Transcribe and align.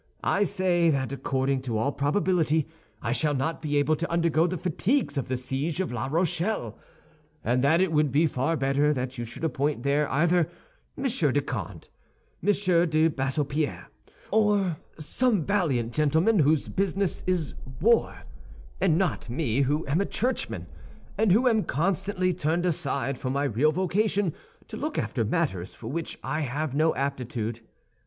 I 0.23 0.45
say 0.45 0.89
that 0.89 1.13
according 1.13 1.61
to 1.61 1.77
all 1.77 1.91
probability 1.91 2.65
I 3.03 3.11
shall 3.11 3.35
not 3.35 3.61
be 3.61 3.77
able 3.77 3.95
to 3.97 4.11
undergo 4.11 4.47
the 4.47 4.57
fatigues 4.57 5.15
of 5.15 5.27
the 5.27 5.37
siege 5.37 5.79
of 5.79 5.91
La 5.91 6.07
Rochelle, 6.07 6.75
and 7.43 7.63
that 7.63 7.81
it 7.81 7.91
would 7.91 8.11
be 8.11 8.25
far 8.25 8.57
better 8.57 8.95
that 8.95 9.19
you 9.19 9.25
should 9.25 9.43
appoint 9.43 9.83
there 9.83 10.09
either 10.09 10.49
Monsieur 10.97 11.31
de 11.31 11.39
Condé, 11.39 11.89
Monsieur 12.41 12.87
de 12.87 13.09
Bassopierre, 13.09 13.91
or 14.31 14.77
some 14.97 15.45
valiant 15.45 15.93
gentleman 15.93 16.39
whose 16.39 16.67
business 16.67 17.23
is 17.27 17.53
war, 17.79 18.23
and 18.81 18.97
not 18.97 19.29
me, 19.29 19.61
who 19.61 19.85
am 19.87 20.01
a 20.01 20.05
churchman, 20.07 20.65
and 21.15 21.31
who 21.31 21.47
am 21.47 21.61
constantly 21.63 22.33
turned 22.33 22.65
aside 22.65 23.19
for 23.19 23.29
my 23.29 23.43
real 23.43 23.71
vocation 23.71 24.33
to 24.67 24.77
look 24.77 24.97
after 24.97 25.23
matters 25.23 25.75
for 25.75 25.89
which 25.89 26.17
I 26.23 26.39
have 26.39 26.73
no 26.73 26.95
aptitude. 26.95 27.59